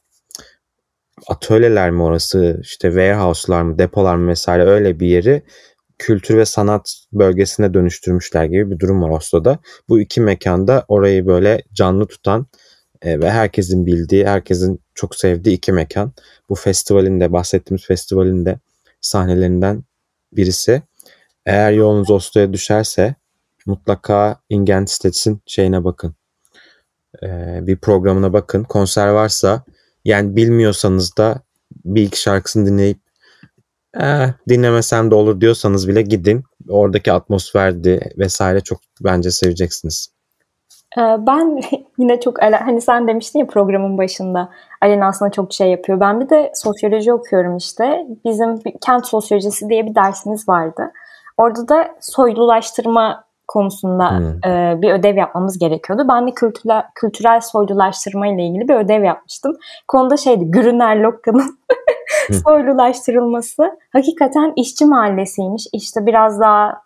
[1.28, 5.42] atölyeler mi orası işte warehouse'lar mı depolar mı vesaire öyle bir yeri
[5.98, 9.58] kültür ve sanat bölgesine dönüştürmüşler gibi bir durum var Oslo'da.
[9.88, 12.46] Bu iki mekanda orayı böyle canlı tutan
[13.02, 16.12] e, ve herkesin bildiği, herkesin çok sevdiği iki mekan.
[16.48, 18.58] Bu festivalin de bahsettiğimiz festivalin de
[19.00, 19.84] sahnelerinden
[20.32, 20.82] birisi.
[21.46, 23.14] Eğer yolunuz Oslo'ya düşerse
[23.66, 26.14] mutlaka Ingen Stats'in şeyine bakın.
[27.22, 28.64] E, bir programına bakın.
[28.64, 29.64] Konser varsa
[30.08, 31.40] yani bilmiyorsanız da
[31.84, 32.98] bir iki şarkısını dinleyip
[34.00, 36.44] eh, dinlemesem de olur diyorsanız bile gidin.
[36.68, 40.08] Oradaki atmosferdi vesaire çok bence seveceksiniz.
[40.98, 41.60] Ee, Ben
[41.98, 44.48] yine çok hani sen demiştin ya programın başında
[44.82, 46.00] Alena aslında çok şey yapıyor.
[46.00, 48.06] Ben bir de sosyoloji okuyorum işte.
[48.24, 50.92] Bizim kent sosyolojisi diye bir dersimiz vardı.
[51.36, 54.50] Orada da soylulaştırma konusunda Hmm.
[54.50, 56.06] e, bir ödev yapmamız gerekiyordu.
[56.08, 59.56] Ben de kültürel, kültürel soylulaştırma ile ilgili bir ödev yapmıştım.
[59.88, 61.58] Konuda şeydi Grüner Lokka'nın
[62.44, 63.78] soylulaştırılması.
[63.92, 65.66] Hakikaten işçi mahallesiymiş.
[65.72, 66.82] İşte biraz daha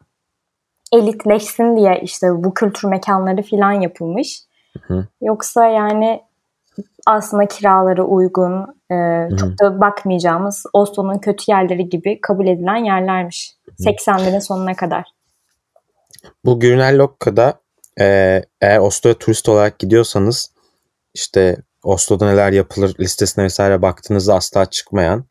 [0.93, 4.41] elitleşsin diye işte bu kültür mekanları falan yapılmış.
[4.83, 5.07] Hı.
[5.23, 6.23] Yoksa yani
[7.07, 13.57] aslında kiraları uygun, e, çok da bakmayacağımız Oslo'nun kötü yerleri gibi kabul edilen yerlermiş.
[13.81, 15.05] 80'lerin sonuna kadar.
[16.45, 17.61] Bu Grüner Lokka'da
[18.01, 20.53] e, eğer Oslo'ya turist olarak gidiyorsanız
[21.15, 25.25] işte Oslo'da neler yapılır listesine vesaire baktığınızda asla çıkmayan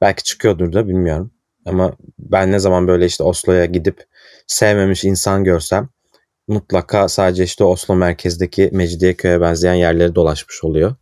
[0.00, 1.32] belki çıkıyordur da bilmiyorum.
[1.66, 4.04] Ama ben ne zaman böyle işte Oslo'ya gidip
[4.46, 5.88] sevmemiş insan görsem
[6.48, 10.94] mutlaka sadece işte Oslo merkezdeki Mecidiyeköy'e benzeyen yerleri dolaşmış oluyor.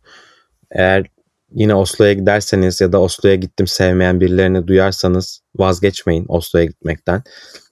[0.71, 1.05] Eğer
[1.51, 7.23] yine Oslo'ya giderseniz ya da Oslo'ya gittim sevmeyen birilerini duyarsanız vazgeçmeyin Oslo'ya gitmekten.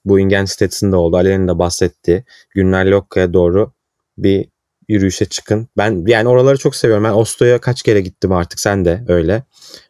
[0.04, 1.16] Bu Ingen sitesinde oldu.
[1.16, 3.72] Ali'nin de bahsettiği Günler Lokka'ya doğru
[4.18, 4.48] bir
[4.88, 5.68] yürüyüşe çıkın.
[5.76, 7.04] Ben yani oraları çok seviyorum.
[7.04, 9.42] Ben Oslo'ya kaç kere gittim artık sen de öyle.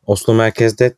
[0.07, 0.95] Oslo merkezde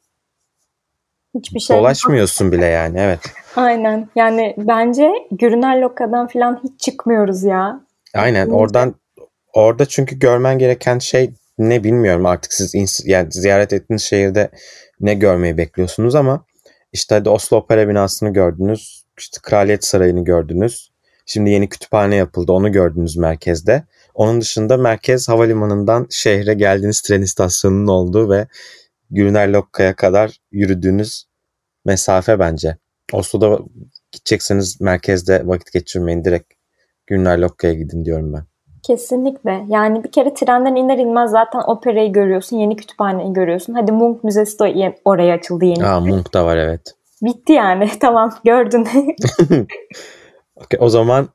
[1.34, 3.20] Hiçbir şey dolaşmıyorsun bile yani evet.
[3.56, 4.08] Aynen.
[4.16, 7.80] Yani bence Grüner Lokka'dan falan hiç çıkmıyoruz ya.
[8.14, 8.94] Aynen oradan
[9.52, 14.50] orada çünkü görmen gereken şey ne bilmiyorum artık siz yani ziyaret ettiğiniz şehirde
[15.00, 16.44] ne görmeyi bekliyorsunuz ama
[16.92, 19.04] işte hadi Oslo Opera binasını gördünüz.
[19.18, 20.90] işte Kraliyet Sarayı'nı gördünüz.
[21.26, 22.52] Şimdi yeni kütüphane yapıldı.
[22.52, 23.84] Onu gördünüz merkezde.
[24.14, 28.46] Onun dışında merkez havalimanından şehre geldiğiniz tren istasyonunun olduğu ve
[29.10, 31.24] Grüner Lokka'ya kadar yürüdüğünüz
[31.84, 32.76] mesafe bence.
[33.12, 33.58] Oslo'da
[34.12, 36.24] gidecekseniz merkezde vakit geçirmeyin.
[36.24, 36.52] Direkt
[37.06, 38.47] Grüner Lokka'ya gidin diyorum ben.
[38.82, 39.64] Kesinlikle.
[39.68, 43.74] Yani bir kere trenden iner inmez zaten operayı görüyorsun, yeni kütüphaneyi görüyorsun.
[43.74, 45.86] Hadi Munch Müzesi de oraya açıldı yeni.
[45.86, 46.94] Aa Munk da var evet.
[47.22, 47.88] Bitti yani.
[48.00, 48.86] Tamam gördün.
[50.56, 51.28] Okey, o zaman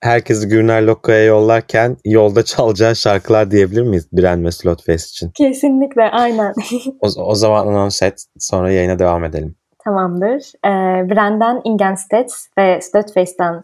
[0.00, 5.30] herkesi Gürner Lokka'ya yollarken yolda çalacağı şarkılar diyebilir miyiz Biren ve Slotfest için?
[5.30, 6.54] Kesinlikle aynen.
[7.00, 9.56] O, o zaman anons et sonra yayına devam edelim.
[9.84, 10.52] Tamamdır.
[10.66, 10.70] Ee,
[11.10, 13.62] Brendan Ingenstedt ve Slutfest'ten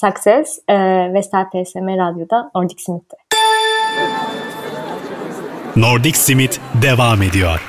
[0.00, 0.74] Success e,
[1.14, 3.16] Vestel PSM Radyo'da Nordic Smith'te.
[5.76, 7.60] Nordic Simit devam ediyor.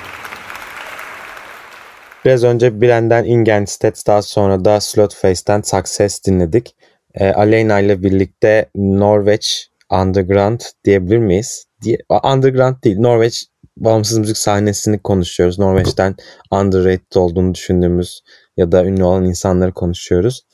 [2.26, 6.76] Biraz önce Biren'den Ingenstedt daha sonra da Slotfest'ten Success dinledik.
[7.14, 11.66] Ee, Aleyna ile birlikte Norveç Underground diyebilir miyiz?
[11.82, 13.46] Diye, underground değil Norveç
[13.78, 15.60] bağımsız müzik sahnesini konuşuyoruz.
[15.60, 16.16] Norveç'ten
[16.52, 18.22] underrated olduğunu düşündüğümüz
[18.58, 20.46] ya da ünlü olan insanları konuşuyoruz.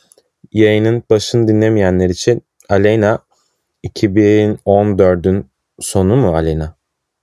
[0.51, 3.19] Yayının başını dinlemeyenler için Aleyna
[3.88, 5.45] 2014'ün
[5.79, 6.75] sonu mu Aleyna?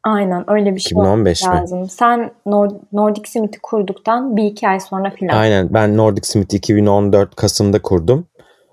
[0.04, 1.48] Aynen öyle bir şey 2015 mi?
[1.48, 1.88] lazım.
[1.88, 5.36] Sen Nord- Nordic Smith'i kurduktan bir iki ay sonra filan.
[5.36, 8.26] Aynen ben Nordic Smith 2014 Kasım'da kurdum.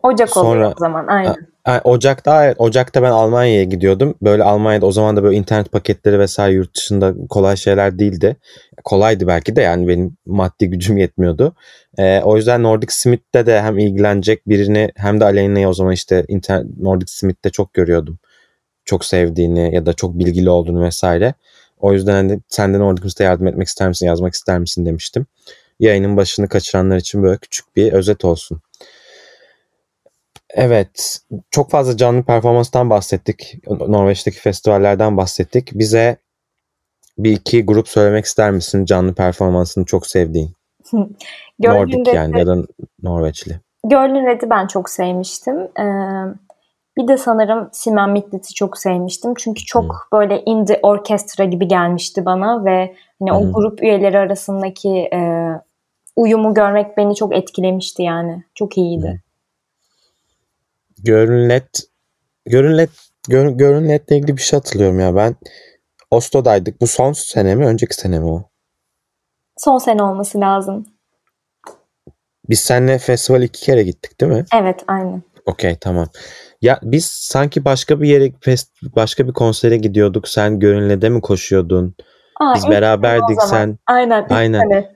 [0.03, 1.35] Ocak Sonra- oluyor o zaman aynen.
[1.69, 4.15] Ha, Ocak'ta Ocak'ta ben Almanya'ya gidiyordum.
[4.21, 8.35] Böyle Almanya'da o zaman da böyle internet paketleri vesaire yurt dışında kolay şeyler değildi.
[8.83, 11.55] Kolaydı belki de yani benim maddi gücüm yetmiyordu.
[11.97, 16.25] Ee, o yüzden Nordic Smith'te de hem ilgilenecek birini hem de Aleyna'yı o zaman işte
[16.27, 18.19] internet, Nordic Smith'te çok görüyordum.
[18.85, 21.33] Çok sevdiğini ya da çok bilgili olduğunu vesaire.
[21.79, 25.25] O yüzden hani sen de Nordic Smith'te yardım etmek ister misin, yazmak ister misin demiştim.
[25.79, 28.61] Yayının başını kaçıranlar için böyle küçük bir özet olsun.
[30.53, 31.19] Evet,
[31.51, 33.55] çok fazla canlı performanstan bahsettik.
[33.67, 35.69] Norveç'teki festivallerden bahsettik.
[35.73, 36.17] Bize
[37.17, 40.51] bir iki grup söylemek ister misin canlı performansını çok sevdiğin?
[41.59, 42.55] Nordik Gölün yani Red'i- ya da
[43.03, 43.59] Norveçli.
[43.85, 45.59] Gölün Red'i ben çok sevmiştim.
[45.59, 45.85] Ee,
[46.97, 49.33] bir de sanırım Simen Midnight'i çok sevmiştim.
[49.37, 53.35] Çünkü çok böyle indie orkestra gibi gelmişti bana ve hani Hı.
[53.35, 55.49] o grup üyeleri arasındaki e,
[56.15, 58.43] uyumu görmek beni çok etkilemişti yani.
[58.55, 59.21] Çok iyiydi.
[61.03, 61.89] Görünlet
[62.45, 62.89] Görünlet
[63.29, 65.35] Gör, Görünlet'le ilgili bir şey hatırlıyorum ya ben.
[66.11, 66.81] Oslo'daydık.
[66.81, 67.65] Bu son sene mi?
[67.65, 68.49] Önceki sene mi o?
[69.57, 70.85] Son sene olması lazım.
[72.49, 74.45] Biz seninle festival iki kere gittik değil mi?
[74.53, 75.23] Evet aynen.
[75.45, 76.07] Okey tamam.
[76.61, 80.27] Ya biz sanki başka bir yere fest, başka bir konsere gidiyorduk.
[80.27, 81.95] Sen Görünlet'e mi koşuyordun?
[82.39, 83.77] Aa, Biz beraberdik sen.
[83.87, 84.27] Aynen.
[84.29, 84.59] Aynen.
[84.59, 84.95] sene.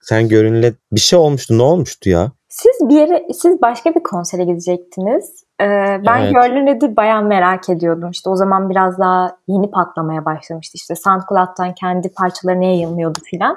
[0.00, 1.58] Sen Görünlet bir şey olmuştu.
[1.58, 2.32] Ne olmuştu ya?
[2.50, 5.44] Siz bir yere, siz başka bir konsere gidecektiniz.
[5.60, 5.64] Ee,
[6.06, 6.34] ben Evet.
[6.34, 8.10] Görlün Red'i bayağı merak ediyordum.
[8.10, 10.72] İşte o zaman biraz daha yeni patlamaya başlamıştı.
[10.76, 13.56] İşte SoundCloud'dan kendi parçalarını yayınlıyordu filan.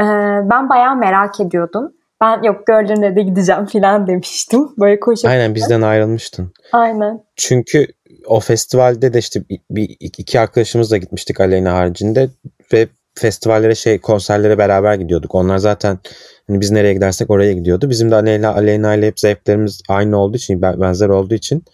[0.00, 0.04] Ee,
[0.50, 1.92] ben bayağı merak ediyordum.
[2.20, 4.68] Ben yok Görlün Red'e gideceğim filan demiştim.
[4.78, 5.30] Böyle koşup.
[5.30, 6.52] Aynen bizden ayrılmıştın.
[6.72, 7.24] Aynen.
[7.36, 7.86] Çünkü
[8.26, 12.28] o festivalde de işte bir, bir- iki arkadaşımızla gitmiştik Aleyna haricinde
[12.72, 15.34] ve festivallere şey konserlere beraber gidiyorduk.
[15.34, 15.98] Onlar zaten
[16.46, 17.90] hani biz nereye gidersek oraya gidiyordu.
[17.90, 21.64] Bizim de Aleyna, Aleyna ile hep zevklerimiz aynı olduğu için ben- benzer olduğu için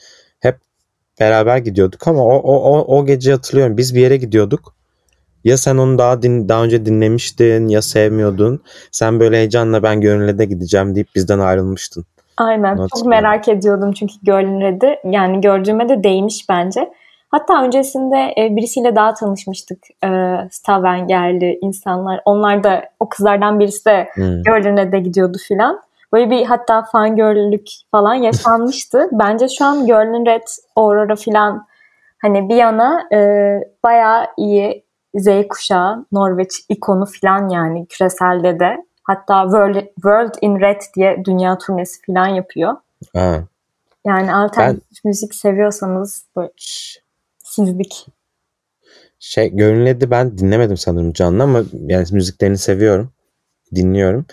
[0.40, 0.56] hep
[1.20, 4.74] beraber gidiyorduk ama o, o, o, o gece hatırlıyorum biz bir yere gidiyorduk.
[5.44, 8.62] Ya sen onu daha din, daha önce dinlemiştin ya sevmiyordun.
[8.92, 12.04] Sen böyle heyecanla ben Gönül'e gideceğim deyip bizden ayrılmıştın.
[12.36, 12.76] Aynen.
[12.76, 14.98] Onu Çok merak ediyordum çünkü Görlün Red'i.
[15.04, 16.90] Yani gördüğüme de değmiş bence.
[17.30, 19.78] Hatta öncesinde e, birisiyle daha tanışmıştık.
[20.04, 20.08] E,
[20.50, 22.20] Stavangerli insanlar.
[22.24, 24.42] Onlar da o kızlardan birisi de Hmm.
[24.42, 25.80] Görlün'e de gidiyordu filan.
[26.12, 29.08] Böyle bir hatta fangirllük falan yaşanmıştı.
[29.12, 31.66] Bence şu an Görlün Red, Aurora filan
[32.22, 33.18] hani bir yana e,
[33.84, 38.84] bayağı iyi Z kuşağı, Norveç ikonu filan yani küreselde de.
[39.04, 42.76] Hatta World, World in Red diye dünya turnesi filan yapıyor.
[43.14, 43.36] Ha.
[44.06, 46.50] Yani alternatif müzik seviyorsanız böyle
[47.50, 48.06] sizlik.
[49.18, 53.12] Şey Gönül'ü ben dinlemedim sanırım canlı ama yani müziklerini seviyorum.
[53.74, 54.26] Dinliyorum.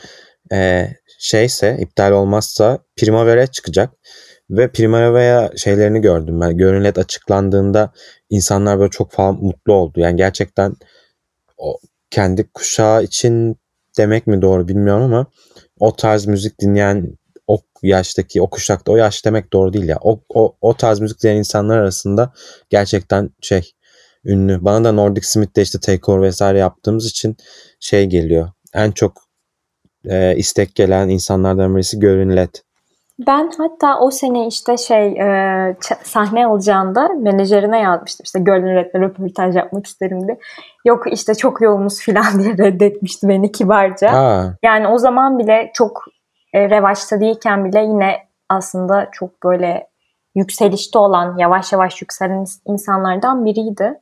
[0.54, 0.88] Ee,
[1.20, 3.94] şeyse iptal olmazsa Primavera'ya çıkacak.
[4.50, 6.58] Ve Primavera'ya şeylerini gördüm ben.
[6.58, 7.92] Gönül açıklandığında
[8.30, 10.00] insanlar böyle çok falan mutlu oldu.
[10.00, 10.76] Yani gerçekten
[11.58, 11.78] o
[12.10, 13.56] kendi kuşağı için
[13.98, 15.26] demek mi doğru bilmiyorum ama
[15.80, 19.98] o tarz müzik dinleyen o yaştaki o kuşakta o yaş demek doğru değil ya.
[20.02, 22.34] O, o, o tarz müzik dinleyen insanlar arasında
[22.70, 23.72] gerçekten şey
[24.26, 24.66] ünlü.
[24.66, 27.38] Bana da Nordic Smith'te işte Takeover vesaire yaptığımız için
[27.80, 28.50] şey geliyor.
[28.74, 29.14] En çok
[30.06, 32.56] e, istek gelen insanlardan birisi Görün Led.
[33.28, 38.24] Ben hatta o sene işte şey e, sahne alacağında menajerine yazmıştım.
[38.24, 40.40] İşte Gölün Red'le röportaj yapmak isterim diye.
[40.86, 44.10] Yok işte çok yoğunuz falan diye reddetmişti beni kibarca.
[44.10, 46.06] Aa, Yani o zaman bile çok
[46.58, 49.88] e, revaçta değilken bile yine aslında çok böyle
[50.36, 53.94] yükselişte olan, yavaş yavaş yükselen ins- insanlardan biriydi.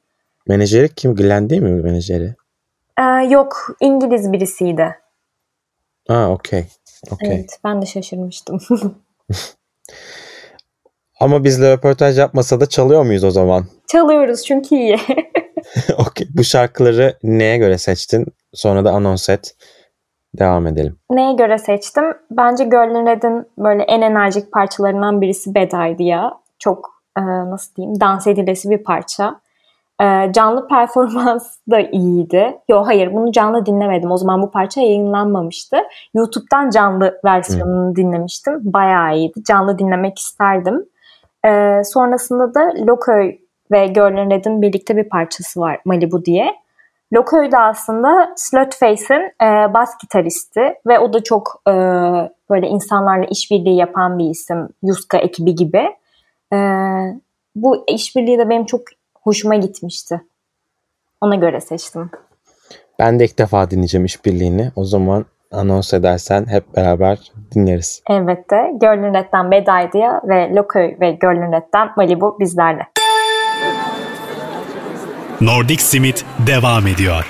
[0.47, 1.15] menajeri kim?
[1.15, 2.35] Glenn değil mi menajeri?
[2.99, 4.95] E, yok İngiliz birisiydi.
[6.09, 6.65] Aa okey.
[7.11, 7.35] Okey.
[7.35, 8.59] Evet ben de şaşırmıştım.
[11.19, 13.65] Ama bizle röportaj yapmasa da çalıyor muyuz o zaman?
[13.87, 14.99] Çalıyoruz çünkü iyi.
[15.97, 16.27] okey.
[16.33, 18.25] Bu şarkıları neye göre seçtin?
[18.53, 19.55] Sonra da anons et.
[20.39, 20.95] Devam edelim.
[21.11, 22.03] Neye göre seçtim?
[22.31, 26.33] Bence Girl Red'in böyle en enerjik parçalarından birisi Beda'ydı ya.
[26.59, 29.39] Çok e, nasıl diyeyim dans edilesi bir parça.
[30.01, 32.57] E, canlı performans da iyiydi.
[32.69, 34.11] Yo hayır bunu canlı dinlemedim.
[34.11, 35.77] O zaman bu parça yayınlanmamıştı.
[36.13, 38.59] YouTube'dan canlı versiyonunu dinlemiştim.
[38.63, 39.43] Bayağı iyiydi.
[39.43, 40.85] Canlı dinlemek isterdim.
[41.45, 43.37] E, sonrasında da Loköy
[43.71, 46.64] ve Girl Red'in birlikte bir parçası var Malibu diye.
[47.13, 51.71] Loköy da aslında Slutface'in e, bas gitaristi ve o da çok e,
[52.49, 54.67] böyle insanlarla işbirliği yapan bir isim.
[54.83, 55.95] Yuska ekibi gibi.
[56.53, 56.57] E,
[57.55, 58.81] bu işbirliği de benim çok
[59.23, 60.21] hoşuma gitmişti.
[61.21, 62.09] Ona göre seçtim.
[62.99, 64.71] Ben de ilk defa dinleyeceğim işbirliğini.
[64.75, 68.03] O zaman anons edersen hep beraber dinleriz.
[68.09, 68.55] Elbette.
[68.81, 72.87] Girl Red'den Idea ve Loköy ve Red'den Malibu bizlerle.
[75.41, 77.27] Nordic Simit devam ediyor.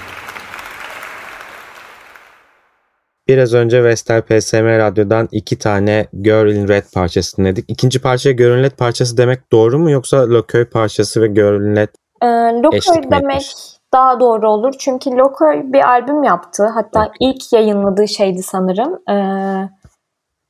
[3.27, 7.65] Biraz önce Vestel PSM Radyo'dan iki tane Girl in Red parçası dinledik.
[7.67, 11.75] İkinci parçaya Girl in Red parçası demek doğru mu yoksa Loköy parçası ve Girl in
[11.75, 11.89] Red
[12.21, 12.27] ee,
[12.63, 13.55] Loköy demek etmiş?
[13.93, 14.73] daha doğru olur.
[14.79, 16.65] Çünkü Loköy bir albüm yaptı.
[16.73, 17.17] Hatta okay.
[17.19, 18.99] ilk yayınladığı şeydi sanırım.
[19.09, 19.69] Ee,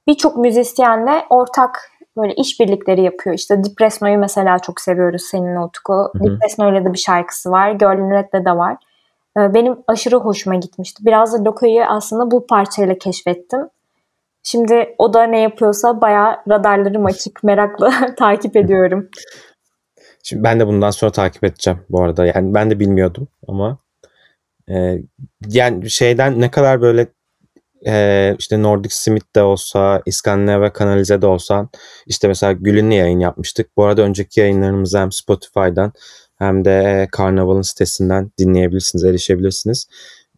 [0.07, 3.35] Birçok müzisyenle ortak böyle işbirlikleri yapıyor.
[3.35, 6.11] İşte Depresno'yu mesela çok seviyoruz seninle Utku.
[6.15, 7.73] Depresno'yla da bir şarkısı var.
[7.79, 8.77] Red'de de var.
[9.37, 11.05] Ee, benim aşırı hoşuma gitmişti.
[11.05, 13.69] Biraz da Loko'yu aslında bu parçayla keşfettim.
[14.43, 19.09] Şimdi o da ne yapıyorsa bayağı radarlarım açık, merakla takip ediyorum.
[20.23, 22.25] Şimdi ben de bundan sonra takip edeceğim bu arada.
[22.25, 23.77] Yani ben de bilmiyordum ama
[24.69, 24.97] e,
[25.47, 27.07] yani şeyden ne kadar böyle
[27.87, 31.69] e, işte Nordic Smith de olsa, İskandinav Kanalize de olsan
[32.05, 33.77] işte mesela Gül'ünle yayın yapmıştık.
[33.77, 35.93] Bu arada önceki yayınlarımızı hem Spotify'dan
[36.37, 39.87] hem de Karnaval'ın sitesinden dinleyebilirsiniz, erişebilirsiniz.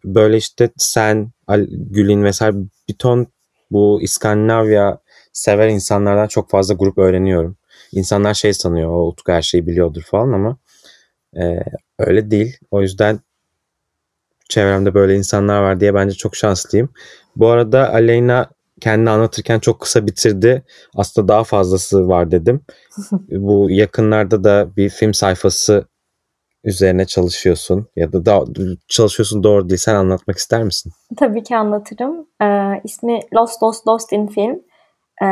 [0.05, 1.31] Böyle işte sen,
[1.69, 2.55] Gül'in vesaire
[2.89, 3.27] bir ton
[3.71, 4.99] bu İskandinavya
[5.33, 7.57] sever insanlardan çok fazla grup öğreniyorum.
[7.91, 10.57] İnsanlar şey sanıyor, o Utku her şeyi biliyordur falan ama
[11.37, 11.63] e,
[11.99, 12.57] öyle değil.
[12.71, 13.19] O yüzden
[14.49, 16.89] çevremde böyle insanlar var diye bence çok şanslıyım.
[17.35, 18.49] Bu arada Aleyna
[18.81, 20.63] kendini anlatırken çok kısa bitirdi.
[20.95, 22.61] Aslında daha fazlası var dedim.
[23.31, 25.85] Bu yakınlarda da bir film sayfası
[26.63, 28.45] üzerine çalışıyorsun ya da, da
[28.87, 29.79] çalışıyorsun doğru değil.
[29.79, 30.91] Sen anlatmak ister misin?
[31.17, 32.27] Tabii ki anlatırım.
[32.41, 34.59] Ee, ismi Lost Lost Lost in Film.
[35.21, 35.27] Ee,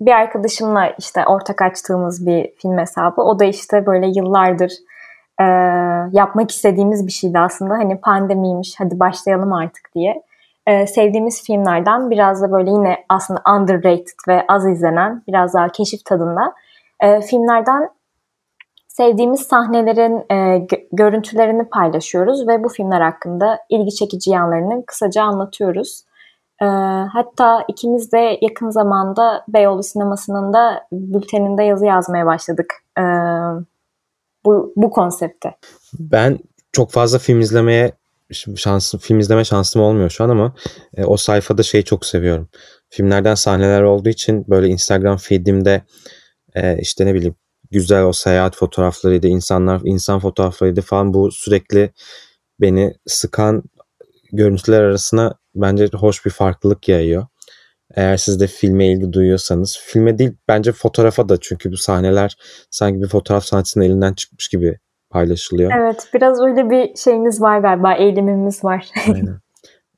[0.00, 3.22] bir arkadaşımla işte ortak açtığımız bir film hesabı.
[3.22, 4.72] O da işte böyle yıllardır
[5.40, 5.44] e,
[6.12, 7.74] yapmak istediğimiz bir şeydi aslında.
[7.74, 10.22] Hani pandemiymiş hadi başlayalım artık diye.
[10.66, 16.04] Ee, sevdiğimiz filmlerden biraz da böyle yine aslında underrated ve az izlenen biraz daha keşif
[16.04, 16.54] tadında
[17.00, 17.90] e, filmlerden
[18.88, 26.04] sevdiğimiz sahnelerin e, görüntülerini paylaşıyoruz ve bu filmler hakkında ilgi çekici yanlarını kısaca anlatıyoruz.
[26.62, 26.66] E,
[27.12, 33.02] hatta ikimiz de yakın zamanda Beyoğlu Sineması'nın da bülteninde yazı yazmaya başladık e,
[34.44, 35.56] bu, bu konsepte.
[35.98, 36.38] Ben
[36.72, 37.92] çok fazla film izlemeye
[38.56, 40.54] şansım film izleme şansım olmuyor şu an ama
[40.96, 42.48] e, o sayfada şeyi çok seviyorum.
[42.88, 45.82] Filmlerden sahneler olduğu için böyle Instagram feedimde
[46.54, 47.34] e, işte ne bileyim
[47.70, 51.92] güzel o seyahat fotoğraflarıydı, insanlar insan fotoğraflarıydı falan bu sürekli
[52.60, 53.62] beni sıkan
[54.32, 57.26] görüntüler arasına bence hoş bir farklılık yayıyor.
[57.94, 62.36] Eğer siz de filme ilgi duyuyorsanız, filme değil bence fotoğrafa da çünkü bu sahneler
[62.70, 64.78] sanki bir fotoğraf sanatçısının elinden çıkmış gibi
[65.10, 65.72] paylaşılıyor.
[65.78, 68.88] Evet, biraz öyle bir şeyimiz var galiba, eğilimimiz var.
[69.06, 69.40] Aynen.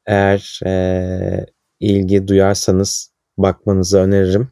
[0.07, 1.47] Eğer e,
[1.81, 4.51] ilgi duyarsanız bakmanızı öneririm.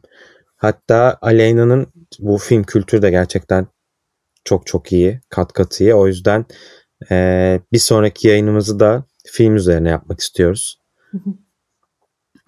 [0.57, 1.87] Hatta Aleyna'nın
[2.19, 3.67] bu film kültürü de gerçekten
[4.45, 5.21] çok çok iyi.
[5.29, 5.95] Kat kat iyi.
[5.95, 6.45] O yüzden
[7.11, 10.79] e, bir sonraki yayınımızı da film üzerine yapmak istiyoruz.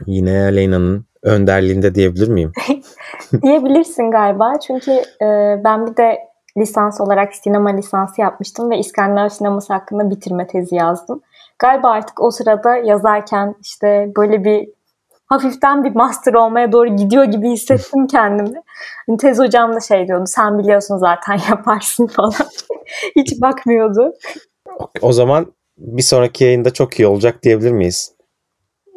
[0.08, 2.52] Yine Aleyna'nın önderliğinde diyebilir miyim?
[3.42, 4.54] Diyebilirsin galiba.
[4.68, 6.18] Çünkü e, ben bir de
[6.58, 11.22] lisans olarak sinema lisansı yapmıştım ve İskandinav sineması hakkında bitirme tezi yazdım.
[11.60, 14.70] Galiba artık o sırada yazarken işte böyle bir
[15.26, 18.62] hafiften bir master olmaya doğru gidiyor gibi hissettim kendimi.
[19.08, 22.34] Hani tez hocam da şey diyordu sen biliyorsun zaten yaparsın falan.
[23.16, 24.14] Hiç bakmıyordu.
[25.02, 28.13] O zaman bir sonraki yayında çok iyi olacak diyebilir miyiz?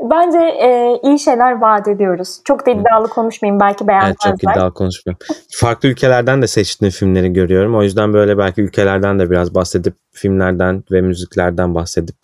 [0.00, 2.40] Bence e, iyi şeyler vaat ediyoruz.
[2.44, 4.16] Çok da iddialı konuşmayayım belki beğenmezler.
[4.26, 5.26] Evet çok iddialı konuşmuyorum.
[5.50, 7.76] Farklı ülkelerden de seçtiğin filmleri görüyorum.
[7.76, 12.16] O yüzden böyle belki ülkelerden de biraz bahsedip filmlerden ve müziklerden bahsedip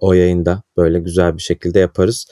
[0.00, 2.26] o yayında böyle güzel bir şekilde yaparız.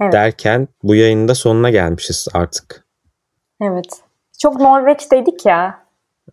[0.00, 0.12] Evet.
[0.12, 2.84] Derken bu yayında sonuna gelmişiz artık.
[3.60, 3.86] Evet.
[4.38, 5.88] Çok Norveç dedik ya.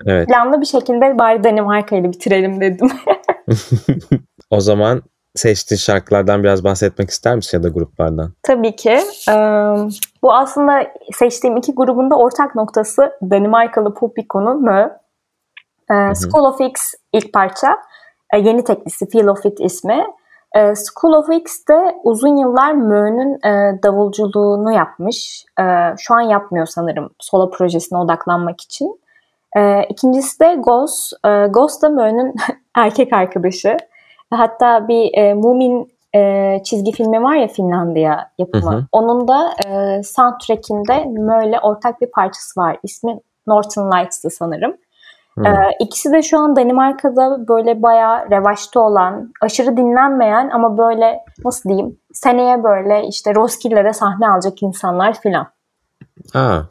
[0.06, 0.28] Evet.
[0.28, 2.90] Planlı bir şekilde bari Danimarka ile bitirelim dedim.
[4.50, 5.04] o zaman
[5.36, 8.32] seçtiğin şarkılardan biraz bahsetmek ister misin ya da gruplardan?
[8.44, 9.00] Tabii ki.
[10.22, 14.90] bu aslında seçtiğim iki grubun da ortak noktası Danimarkalı pop ikonu Mö.
[16.16, 17.68] School of X ilk parça.
[18.34, 20.06] yeni teklisi Feel of It ismi.
[20.56, 25.46] E, School of X'te uzun yıllar Mö'nün e, davulculuğunu yapmış.
[25.60, 25.64] E,
[25.98, 29.00] şu an yapmıyor sanırım solo projesine odaklanmak için.
[29.58, 31.14] E, ikincisi de Ghost.
[31.26, 32.36] E, Ghost da Mö'nün
[32.76, 33.78] erkek arkadaşı.
[34.36, 38.74] Hatta bir e, Mumin e, çizgi filmi var ya Finlandiya yapımı.
[38.74, 38.86] Hı hı.
[38.92, 42.78] Onun da e, soundtrack'inde Mö'yle ortak bir parçası var.
[42.84, 44.78] İsmi Northern Lights'tı sanırım.
[45.36, 45.46] Hmm.
[45.46, 51.70] Ee, ikisi de şu an Danimarka'da böyle bayağı revaçta olan, aşırı dinlenmeyen ama böyle nasıl
[51.70, 55.48] diyeyim seneye böyle işte Roskilde'de sahne alacak insanlar filan.
[56.34, 56.66] Ha.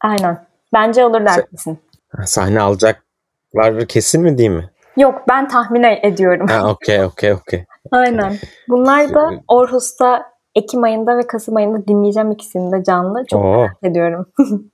[0.00, 0.46] Aynen.
[0.72, 1.78] Bence alırlar kesin.
[2.24, 4.70] Sahne alacaklar kesin mi değil mi?
[4.96, 6.46] Yok ben tahmin ediyorum.
[6.48, 7.64] Ha okey okey okey.
[7.90, 8.38] Aynen.
[8.68, 13.24] Bunlar da Orhus'ta Ekim ayında ve Kasım ayında dinleyeceğim ikisini de canlı.
[13.30, 13.56] Çok Oo.
[13.56, 14.26] merak ediyorum.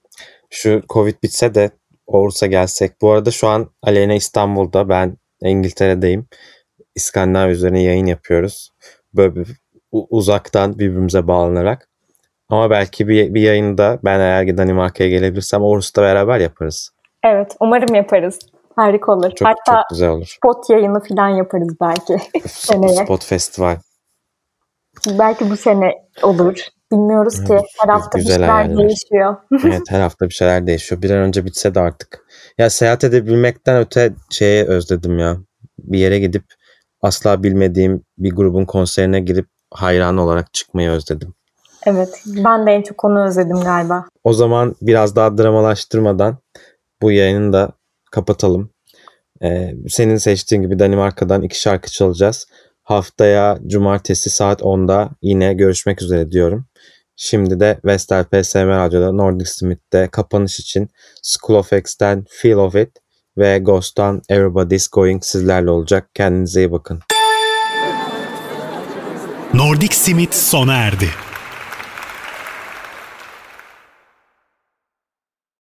[0.51, 1.70] Şu Covid bitse de
[2.07, 2.93] Orhus'a gelsek.
[3.03, 4.89] Bu arada şu an Aleyna İstanbul'da.
[4.89, 6.27] Ben İngiltere'deyim.
[6.95, 8.70] İskandinav üzerine yayın yapıyoruz.
[9.14, 9.49] Böyle bir,
[9.93, 11.89] uzaktan birbirimize bağlanarak.
[12.49, 16.91] Ama belki bir, bir yayında ben eğer Danimarka'ya gelebilirsem Orhus'ta beraber yaparız.
[17.25, 18.39] Evet umarım yaparız.
[18.77, 19.31] Harika olur.
[19.31, 20.27] Çok, Hatta çok güzel olur.
[20.27, 22.16] spot yayını falan yaparız belki.
[22.49, 23.05] seneye.
[23.05, 23.77] Spot festival.
[25.18, 25.93] Belki bu sene
[26.23, 26.59] olur.
[26.93, 27.59] Bilmiyoruz ki.
[27.81, 28.79] Her hafta bir şeyler hayaller.
[28.79, 29.37] değişiyor.
[29.64, 31.03] evet her hafta bir şeyler değişiyor.
[31.03, 32.27] Bir an önce bitse de artık.
[32.59, 35.37] Ya seyahat edebilmekten öte şeye özledim ya.
[35.79, 36.45] Bir yere gidip
[37.03, 41.35] asla bilmediğim bir grubun konserine girip hayran olarak çıkmayı özledim.
[41.87, 44.05] Evet ben de en çok onu özledim galiba.
[44.25, 46.37] O zaman biraz daha dramalaştırmadan
[47.03, 47.73] bu yayını da
[48.13, 48.71] kapatalım.
[49.43, 52.47] Ee, senin seçtiğin gibi Danimarka'dan iki şarkı çalacağız.
[52.83, 56.67] Haftaya cumartesi saat 10'da yine görüşmek üzere diyorum.
[57.17, 60.89] Şimdi de Vestel PSM Radyo'da Nordic Smith'te kapanış için
[61.23, 62.91] School of X'ten Feel of It
[63.39, 66.11] ve Ghost'tan Everybody's Going sizlerle olacak.
[66.15, 67.01] Kendinize iyi bakın.
[69.55, 71.09] Nordic Smith sona erdi.